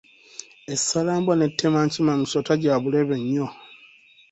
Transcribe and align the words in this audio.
Essalambwa 0.73 1.33
n'ettemankima 1.35 2.13
misota 2.19 2.53
gya 2.61 2.75
bulabe 2.81 3.15
nnyo. 3.21 3.47